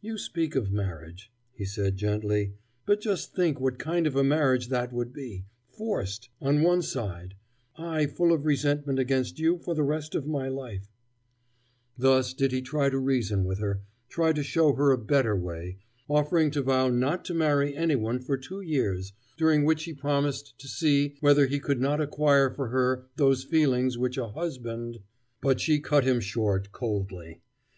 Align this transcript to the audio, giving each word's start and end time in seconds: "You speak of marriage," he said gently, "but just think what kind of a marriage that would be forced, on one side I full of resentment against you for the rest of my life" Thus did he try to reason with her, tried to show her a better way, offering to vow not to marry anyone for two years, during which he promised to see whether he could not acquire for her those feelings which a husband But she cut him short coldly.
"You 0.00 0.16
speak 0.16 0.56
of 0.56 0.72
marriage," 0.72 1.30
he 1.52 1.66
said 1.66 1.98
gently, 1.98 2.54
"but 2.86 3.02
just 3.02 3.34
think 3.34 3.60
what 3.60 3.78
kind 3.78 4.06
of 4.06 4.16
a 4.16 4.24
marriage 4.24 4.68
that 4.68 4.94
would 4.94 5.12
be 5.12 5.44
forced, 5.68 6.30
on 6.40 6.62
one 6.62 6.80
side 6.80 7.34
I 7.76 8.06
full 8.06 8.32
of 8.32 8.46
resentment 8.46 8.98
against 8.98 9.38
you 9.38 9.58
for 9.58 9.74
the 9.74 9.82
rest 9.82 10.14
of 10.14 10.26
my 10.26 10.48
life" 10.48 10.88
Thus 11.98 12.32
did 12.32 12.50
he 12.50 12.62
try 12.62 12.88
to 12.88 12.98
reason 12.98 13.44
with 13.44 13.58
her, 13.58 13.82
tried 14.08 14.36
to 14.36 14.42
show 14.42 14.72
her 14.72 14.90
a 14.90 14.96
better 14.96 15.36
way, 15.36 15.76
offering 16.08 16.50
to 16.52 16.62
vow 16.62 16.88
not 16.88 17.22
to 17.26 17.34
marry 17.34 17.76
anyone 17.76 18.20
for 18.20 18.38
two 18.38 18.62
years, 18.62 19.12
during 19.36 19.66
which 19.66 19.84
he 19.84 19.92
promised 19.92 20.58
to 20.60 20.66
see 20.66 21.18
whether 21.20 21.44
he 21.44 21.60
could 21.60 21.78
not 21.82 22.00
acquire 22.00 22.48
for 22.48 22.68
her 22.68 23.04
those 23.16 23.44
feelings 23.44 23.98
which 23.98 24.16
a 24.16 24.28
husband 24.28 25.00
But 25.42 25.60
she 25.60 25.78
cut 25.78 26.04
him 26.04 26.20
short 26.20 26.72
coldly. 26.72 27.42